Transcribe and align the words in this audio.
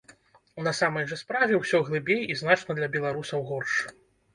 На 0.67 0.73
самай 0.77 1.05
жа 1.11 1.19
справе 1.23 1.53
ўсё 1.61 1.85
глыбей 1.91 2.21
і 2.31 2.41
значна 2.43 2.71
для 2.81 2.93
беларусаў 2.97 3.41
горш. 3.53 3.83